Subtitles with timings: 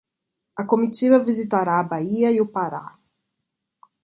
[0.61, 2.85] A comitiva visitará a Bahia e o Pará